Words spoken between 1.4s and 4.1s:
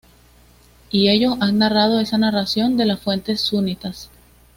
han narrado esa narración de las fuentes sunitas.